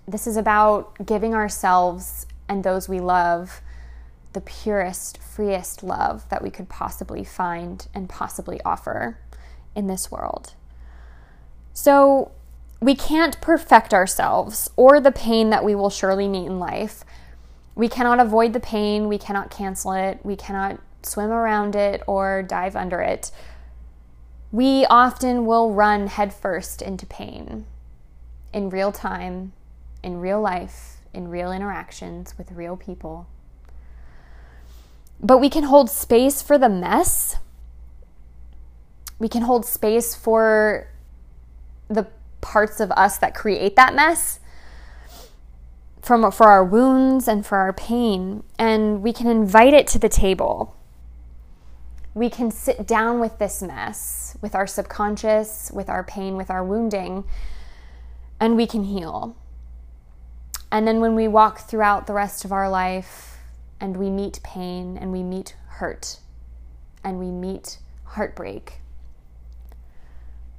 [0.07, 3.61] This is about giving ourselves and those we love
[4.33, 9.17] the purest, freest love that we could possibly find and possibly offer
[9.75, 10.53] in this world.
[11.73, 12.31] So,
[12.79, 17.03] we can't perfect ourselves or the pain that we will surely meet in life,
[17.77, 22.43] we cannot avoid the pain, we cannot cancel it, we cannot swim around it or
[22.43, 23.31] dive under it.
[24.51, 27.65] We often will run headfirst into pain
[28.53, 29.53] in real time,
[30.01, 33.27] in real life, in real interactions with real people.
[35.19, 37.37] But we can hold space for the mess.
[39.17, 40.87] We can hold space for
[41.87, 42.07] the
[42.39, 44.39] parts of us that create that mess
[46.01, 50.07] from, for our wounds and for our pain, and we can invite it to the
[50.07, 50.75] table.
[52.13, 56.63] We can sit down with this mess, with our subconscious, with our pain, with our
[56.63, 57.25] wounding,
[58.39, 59.35] and we can heal.
[60.71, 63.37] And then when we walk throughout the rest of our life
[63.79, 66.19] and we meet pain and we meet hurt
[67.03, 68.81] and we meet heartbreak,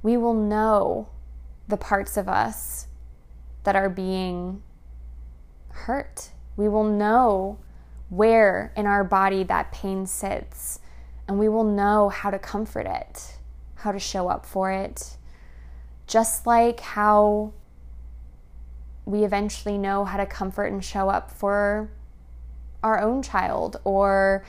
[0.01, 1.09] we will know
[1.67, 2.87] the parts of us
[3.63, 4.63] that are being
[5.69, 6.31] hurt.
[6.57, 7.59] We will know
[8.09, 10.79] where in our body that pain sits,
[11.27, 13.37] and we will know how to comfort it,
[13.75, 15.17] how to show up for it.
[16.07, 17.53] Just like how
[19.09, 21.89] we eventually know how to comfort and show up for
[22.83, 24.45] our own child or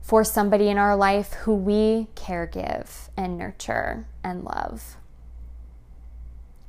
[0.00, 4.96] for somebody in our life who we care give and nurture and love.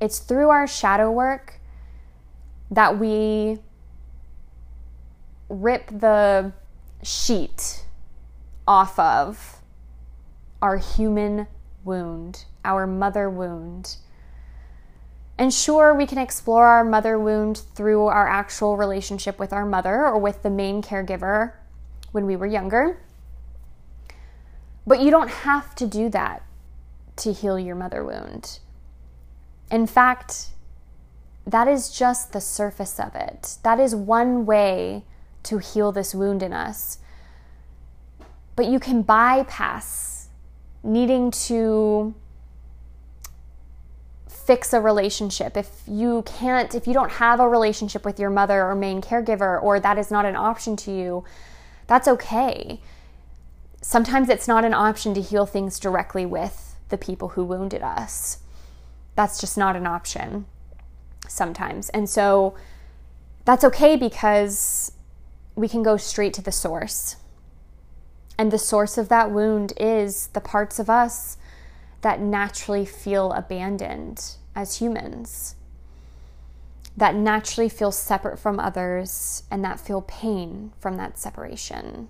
[0.00, 1.60] It's through our shadow work
[2.70, 3.58] that we
[5.48, 6.52] rip the
[7.02, 7.84] sheet
[8.66, 9.62] off of
[10.60, 11.46] our human
[11.84, 13.96] wound, our mother wound.
[15.38, 20.06] And sure, we can explore our mother wound through our actual relationship with our mother
[20.06, 21.52] or with the main caregiver
[22.12, 22.98] when we were younger.
[24.86, 26.42] But you don't have to do that
[27.16, 28.60] to heal your mother wound.
[29.70, 30.50] In fact,
[31.46, 33.58] that is just the surface of it.
[33.62, 35.04] That is one way
[35.44, 36.98] to heal this wound in us.
[38.54, 40.28] But you can bypass
[40.82, 42.14] needing to
[44.46, 48.64] fix a relationship, if you can't, if you don't have a relationship with your mother
[48.64, 51.24] or main caregiver, or that is not an option to you,
[51.88, 52.80] that's okay.
[53.82, 58.38] Sometimes it's not an option to heal things directly with the people who wounded us.
[59.16, 60.46] That's just not an option
[61.26, 61.88] sometimes.
[61.88, 62.54] And so
[63.44, 64.92] that's okay because
[65.56, 67.16] we can go straight to the source.
[68.38, 71.36] And the source of that wound is the parts of us
[72.06, 75.56] that naturally feel abandoned as humans,
[76.96, 82.06] that naturally feel separate from others, and that feel pain from that separation.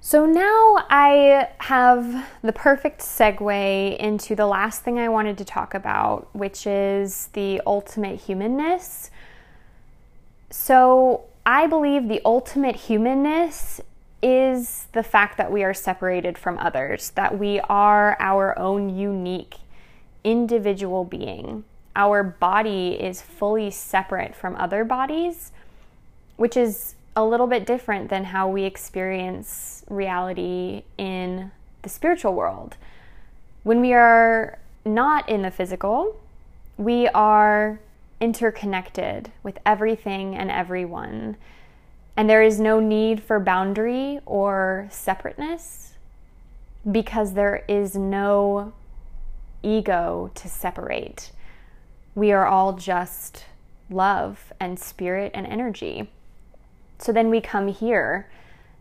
[0.00, 5.74] So now I have the perfect segue into the last thing I wanted to talk
[5.74, 9.10] about, which is the ultimate humanness.
[10.48, 13.82] So I believe the ultimate humanness
[14.26, 19.54] is the fact that we are separated from others, that we are our own unique
[20.24, 21.62] individual being.
[21.94, 25.52] Our body is fully separate from other bodies,
[26.36, 31.52] which is a little bit different than how we experience reality in
[31.82, 32.76] the spiritual world.
[33.62, 36.20] When we are not in the physical,
[36.76, 37.78] we are
[38.20, 41.36] interconnected with everything and everyone.
[42.16, 45.94] And there is no need for boundary or separateness
[46.90, 48.72] because there is no
[49.62, 51.32] ego to separate.
[52.14, 53.44] We are all just
[53.90, 56.10] love and spirit and energy.
[56.98, 58.28] So then we come here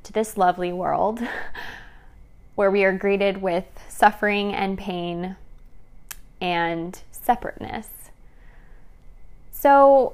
[0.03, 1.19] to this lovely world
[2.55, 5.35] where we are greeted with suffering and pain
[6.39, 7.89] and separateness.
[9.51, 10.13] So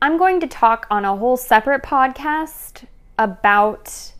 [0.00, 2.84] I'm going to talk on a whole separate podcast
[3.18, 4.12] about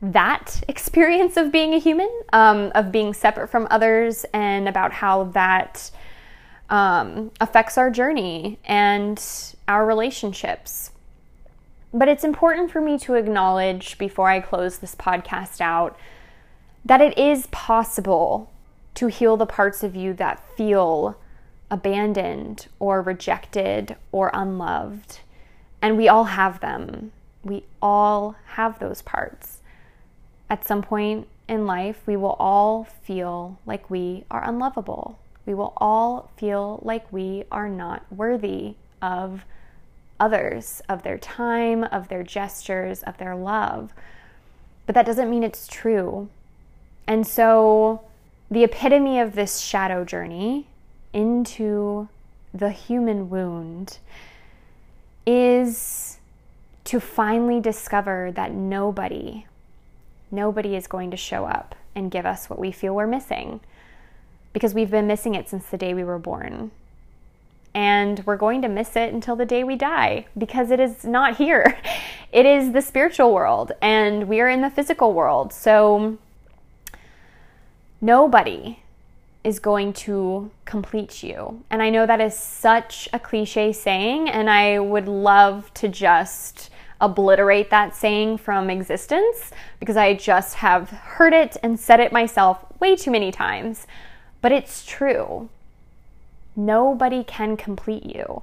[0.00, 5.24] that experience of being a human, um, of being separate from others, and about how
[5.24, 5.90] that
[6.70, 9.22] um, affects our journey and
[9.66, 10.92] our relationships.
[11.92, 15.96] But it's important for me to acknowledge before I close this podcast out
[16.84, 18.50] that it is possible
[18.94, 21.16] to heal the parts of you that feel
[21.72, 25.20] abandoned or rejected or unloved.
[25.80, 27.10] And we all have them.
[27.42, 29.62] We all have those parts.
[30.50, 35.18] At some point in life, we will all feel like we are unlovable.
[35.46, 39.46] We will all feel like we are not worthy of
[40.20, 43.92] others, of their time, of their gestures, of their love.
[44.84, 46.28] But that doesn't mean it's true.
[47.06, 48.02] And so,
[48.50, 50.66] the epitome of this shadow journey
[51.12, 52.08] into
[52.54, 53.98] the human wound
[55.26, 56.18] is
[56.84, 59.46] to finally discover that nobody,
[60.30, 63.60] nobody is going to show up and give us what we feel we're missing
[64.52, 66.70] because we've been missing it since the day we were born
[67.74, 71.36] and we're going to miss it until the day we die because it is not
[71.36, 71.78] here.
[72.32, 75.52] It is the spiritual world, and we are in the physical world.
[75.52, 76.16] So,
[78.00, 78.78] nobody
[79.44, 81.62] is going to complete you.
[81.70, 86.70] And I know that is such a cliche saying, and I would love to just
[87.00, 92.64] obliterate that saying from existence because I just have heard it and said it myself
[92.78, 93.86] way too many times.
[94.40, 95.48] But it's true.
[96.54, 98.42] Nobody can complete you.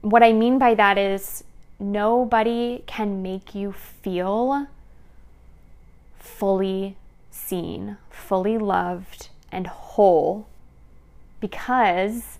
[0.00, 1.44] What I mean by that is
[1.78, 4.66] nobody can make you feel
[6.18, 6.96] fully
[7.30, 10.48] seen, fully loved, and whole
[11.40, 12.38] because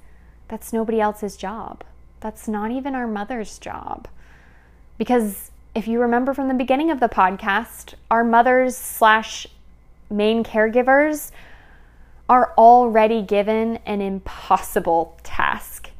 [0.49, 1.85] that's nobody else's job.
[2.21, 4.09] That's not even our mother's job.
[4.99, 9.47] Because if you remember from the beginning of the podcast, our mothers slash
[10.11, 11.31] main caregivers
[12.29, 15.91] are already given an impossible task.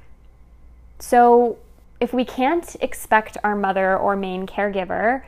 [0.99, 1.59] So,
[2.01, 5.23] if we can't expect our mother or main caregiver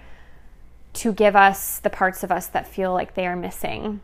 [0.95, 4.01] to give us the parts of us that feel like they are missing,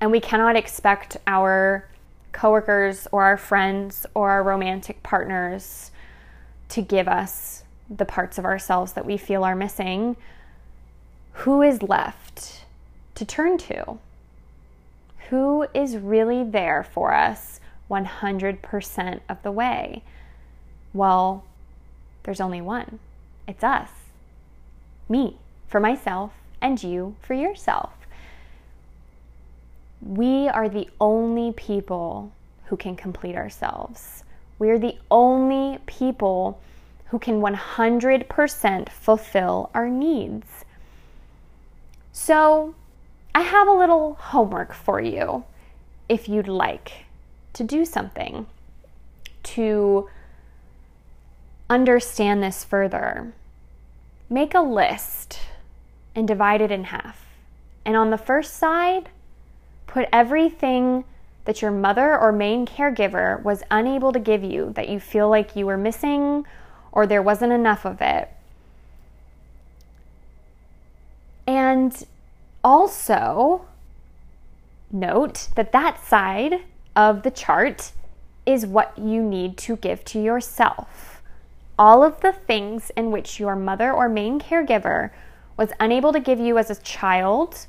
[0.00, 1.88] and we cannot expect our
[2.32, 5.90] coworkers or our friends or our romantic partners
[6.68, 10.16] to give us the parts of ourselves that we feel are missing,
[11.32, 12.64] who is left
[13.14, 13.98] to turn to?
[15.30, 20.02] who is really there for us 100% of the way?
[20.92, 21.44] Well,
[22.22, 22.98] there's only one
[23.48, 23.90] it's us.
[25.08, 25.36] Me
[25.68, 27.92] for myself, and you for yourself.
[30.06, 32.32] We are the only people
[32.66, 34.22] who can complete ourselves.
[34.58, 36.60] We are the only people
[37.06, 40.46] who can 100% fulfill our needs.
[42.12, 42.74] So,
[43.34, 45.44] I have a little homework for you
[46.08, 47.06] if you'd like
[47.52, 48.46] to do something
[49.42, 50.08] to
[51.68, 53.32] understand this further.
[54.30, 55.40] Make a list
[56.14, 57.26] and divide it in half.
[57.84, 59.10] And on the first side,
[59.86, 61.04] put everything
[61.44, 65.56] that your mother or main caregiver was unable to give you that you feel like
[65.56, 66.44] you were missing
[66.92, 68.28] or there wasn't enough of it.
[71.46, 72.04] And
[72.64, 73.66] also
[74.90, 76.62] note that that side
[76.96, 77.92] of the chart
[78.44, 81.22] is what you need to give to yourself.
[81.78, 85.10] All of the things in which your mother or main caregiver
[85.56, 87.66] was unable to give you as a child,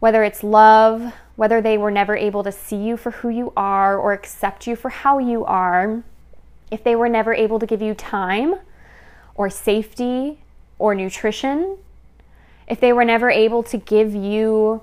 [0.00, 3.98] whether it's love, whether they were never able to see you for who you are
[3.98, 6.02] or accept you for how you are,
[6.70, 8.54] if they were never able to give you time
[9.34, 10.38] or safety
[10.78, 11.78] or nutrition,
[12.66, 14.82] if they were never able to give you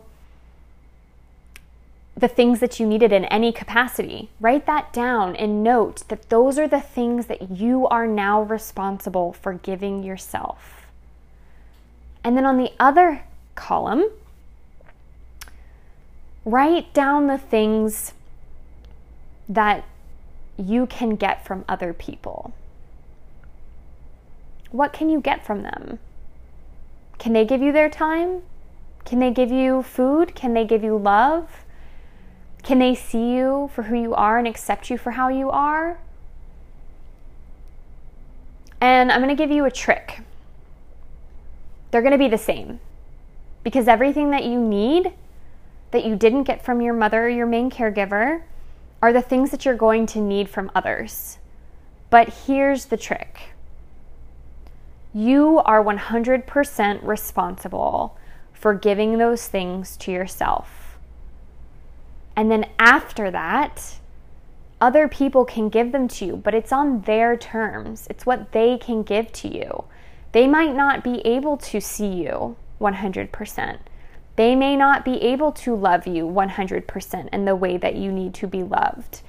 [2.17, 4.29] the things that you needed in any capacity.
[4.39, 9.33] Write that down and note that those are the things that you are now responsible
[9.33, 10.87] for giving yourself.
[12.23, 14.09] And then on the other column,
[16.45, 18.13] write down the things
[19.49, 19.83] that
[20.57, 22.53] you can get from other people.
[24.71, 25.99] What can you get from them?
[27.17, 28.43] Can they give you their time?
[29.05, 30.35] Can they give you food?
[30.35, 31.65] Can they give you love?
[32.63, 35.99] Can they see you for who you are and accept you for how you are?
[38.81, 40.21] And I'm going to give you a trick.
[41.91, 42.79] They're going to be the same
[43.63, 45.13] because everything that you need
[45.91, 48.43] that you didn't get from your mother or your main caregiver
[49.01, 51.37] are the things that you're going to need from others.
[52.09, 53.39] But here's the trick
[55.13, 58.17] you are 100% responsible
[58.51, 60.97] for giving those things to yourself.
[62.35, 63.99] And then after that,
[64.81, 68.07] other people can give them to you, but it's on their terms.
[68.09, 69.85] It's what they can give to you.
[70.33, 73.77] They might not be able to see you 100%.
[74.35, 78.33] They may not be able to love you 100% in the way that you need
[78.35, 79.21] to be loved.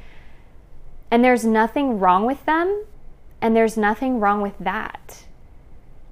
[1.10, 2.84] And there's nothing wrong with them,
[3.40, 5.24] and there's nothing wrong with that.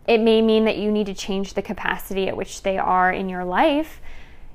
[0.07, 3.29] It may mean that you need to change the capacity at which they are in
[3.29, 4.01] your life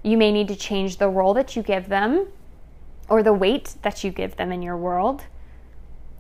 [0.03, 2.27] you may need to change the role that you give them
[3.09, 5.23] or the weight that you give them in your world.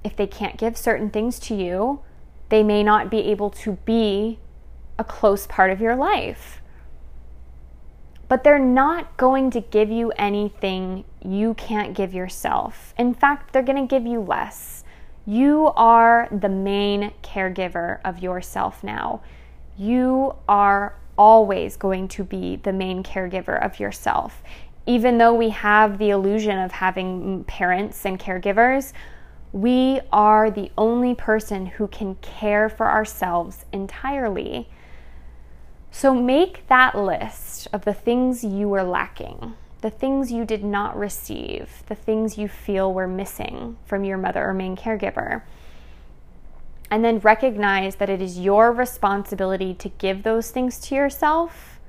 [0.03, 2.01] If they can't give certain things to you,
[2.49, 4.39] they may not be able to be
[4.97, 6.58] a close part of your life.
[8.29, 12.93] But they're not going to give you anything you can't give yourself.
[12.97, 14.83] In fact, they're going to give you less.
[15.25, 19.21] You are the main caregiver of yourself now.
[19.77, 24.41] You are always going to be the main caregiver of yourself.
[24.85, 28.93] Even though we have the illusion of having parents and caregivers,
[29.51, 34.69] we are the only person who can care for ourselves entirely.
[35.91, 40.97] So make that list of the things you were lacking, the things you did not
[40.97, 45.41] receive, the things you feel were missing from your mother or main caregiver
[46.91, 51.79] and then recognize that it is your responsibility to give those things to yourself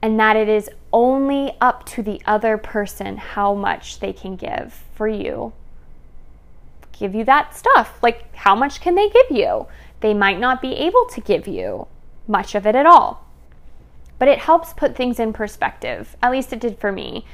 [0.00, 4.84] and that it is only up to the other person how much they can give
[4.94, 5.52] for you.
[6.92, 7.98] Give you that stuff.
[8.02, 9.66] Like, how much can they give you?
[10.00, 11.86] They might not be able to give you
[12.26, 13.26] much of it at all.
[14.18, 16.16] But it helps put things in perspective.
[16.22, 17.26] At least it did for me.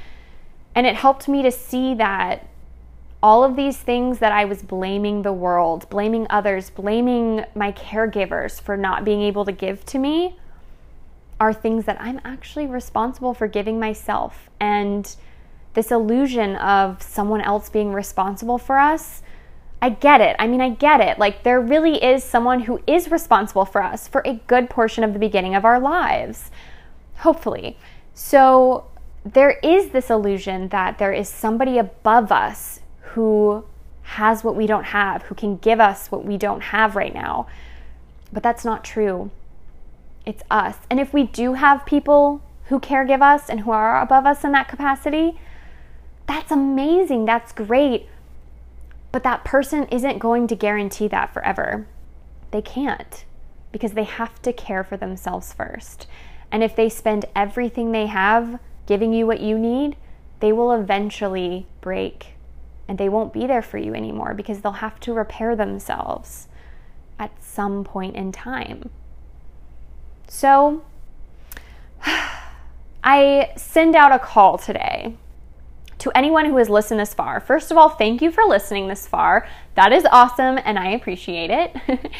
[0.73, 2.47] And it helped me to see that
[3.23, 8.59] all of these things that I was blaming the world, blaming others, blaming my caregivers
[8.59, 10.37] for not being able to give to me
[11.39, 14.49] are things that I'm actually responsible for giving myself.
[14.59, 15.15] And
[15.73, 19.21] this illusion of someone else being responsible for us,
[19.81, 20.35] I get it.
[20.37, 21.17] I mean, I get it.
[21.17, 25.13] Like, there really is someone who is responsible for us for a good portion of
[25.13, 26.51] the beginning of our lives,
[27.17, 27.77] hopefully.
[28.13, 28.85] So,
[29.23, 32.79] there is this illusion that there is somebody above us
[33.13, 33.65] who
[34.03, 37.47] has what we don't have, who can give us what we don't have right now.
[38.31, 39.31] But that's not true.
[40.25, 40.75] It's us.
[40.89, 44.43] And if we do have people who care give us and who are above us
[44.43, 45.39] in that capacity,
[46.27, 47.25] that's amazing.
[47.25, 48.07] That's great.
[49.11, 51.87] But that person isn't going to guarantee that forever.
[52.51, 53.25] They can't
[53.71, 56.07] because they have to care for themselves first.
[56.51, 59.95] And if they spend everything they have giving you what you need,
[60.39, 62.33] they will eventually break
[62.87, 66.47] and they won't be there for you anymore because they'll have to repair themselves
[67.17, 68.89] at some point in time.
[70.27, 70.83] So,
[73.03, 75.15] I send out a call today
[76.01, 77.39] to anyone who has listened this far.
[77.39, 79.47] First of all, thank you for listening this far.
[79.75, 81.75] That is awesome and I appreciate it.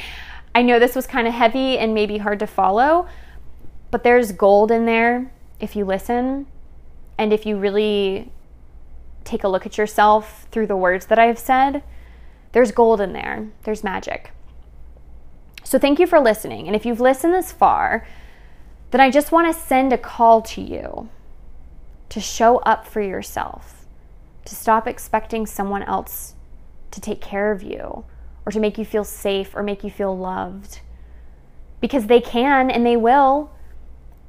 [0.56, 3.08] I know this was kind of heavy and maybe hard to follow,
[3.90, 6.46] but there's gold in there if you listen
[7.18, 8.32] and if you really
[9.24, 11.82] take a look at yourself through the words that I've said.
[12.52, 14.32] There's gold in there, there's magic.
[15.64, 16.68] So, thank you for listening.
[16.68, 18.06] And if you've listened this far,
[18.90, 21.10] then I just want to send a call to you
[22.12, 23.88] to show up for yourself,
[24.44, 26.36] to stop expecting someone else
[26.92, 28.04] to take care of you
[28.46, 30.82] or to make you feel safe or make you feel loved.
[31.80, 33.52] Because they can and they will,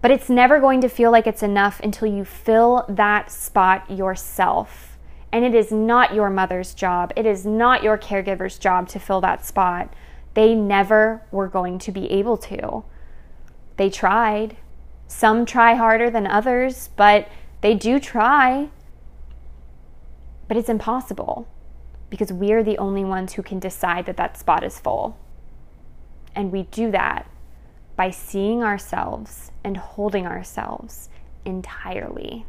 [0.01, 4.97] but it's never going to feel like it's enough until you fill that spot yourself.
[5.33, 9.21] And it is not your mother's job, it is not your caregiver's job to fill
[9.23, 9.93] that spot.
[10.35, 12.85] They never were going to be able to.
[13.77, 14.57] They tried.
[15.09, 17.29] Some try harder than others, but
[17.63, 18.69] they do try.
[20.49, 21.49] But it's impossible
[22.11, 25.17] because we're the only ones who can decide that that spot is full.
[26.35, 27.27] And we do that
[27.97, 31.09] by seeing ourselves and holding ourselves
[31.45, 32.45] entirely.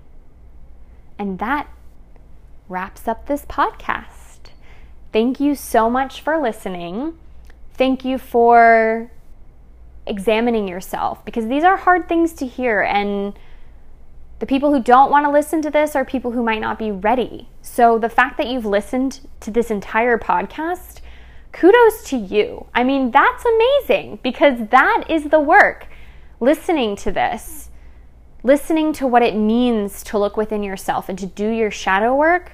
[1.18, 1.68] And that
[2.68, 4.50] wraps up this podcast.
[5.14, 7.18] Thank you so much for listening.
[7.74, 9.12] Thank you for
[10.06, 12.82] examining yourself because these are hard things to hear.
[12.82, 13.34] And
[14.40, 16.92] the people who don't want to listen to this are people who might not be
[16.92, 17.48] ready.
[17.62, 21.00] So the fact that you've listened to this entire podcast,
[21.52, 22.66] kudos to you.
[22.74, 25.88] I mean, that's amazing because that is the work.
[26.40, 27.70] Listening to this,
[28.44, 32.54] listening to what it means to look within yourself and to do your shadow work,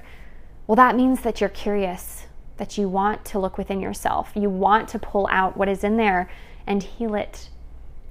[0.66, 2.26] well, that means that you're curious,
[2.58, 4.30] that you want to look within yourself.
[4.36, 6.30] You want to pull out what is in there
[6.66, 7.48] and heal it.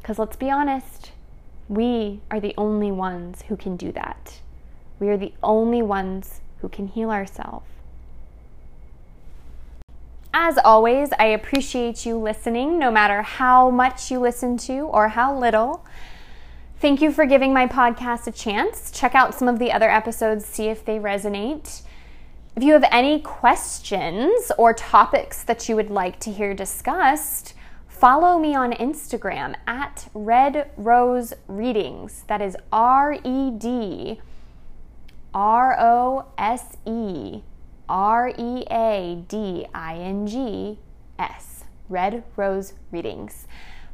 [0.01, 1.11] Because let's be honest,
[1.69, 4.41] we are the only ones who can do that.
[4.99, 7.67] We are the only ones who can heal ourselves.
[10.33, 15.37] As always, I appreciate you listening, no matter how much you listen to or how
[15.37, 15.85] little.
[16.79, 18.89] Thank you for giving my podcast a chance.
[18.91, 21.83] Check out some of the other episodes, see if they resonate.
[22.55, 27.53] If you have any questions or topics that you would like to hear discussed,
[27.99, 32.23] Follow me on Instagram at Red Rose Readings.
[32.27, 34.21] That is R E D
[35.33, 37.41] R O S E
[37.89, 40.79] R E A D I N G
[41.19, 41.65] S.
[41.89, 43.47] Red Rose Readings.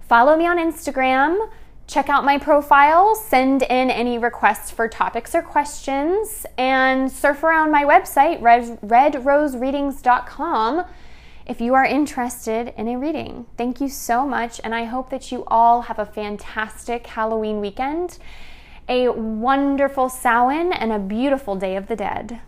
[0.07, 1.49] Follow me on Instagram.
[1.87, 7.71] Check out my profile, send in any requests for topics or questions, and surf around
[7.71, 10.85] my website, red, redrosereadings.com
[11.45, 13.45] if you are interested in a reading.
[13.57, 18.17] Thank you so much, and I hope that you all have a fantastic Halloween weekend,
[18.89, 22.41] a wonderful Samhain, and a beautiful Day of the Dead.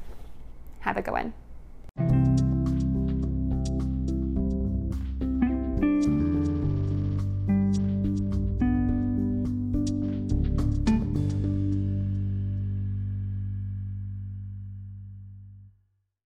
[0.80, 2.26] Have a good one.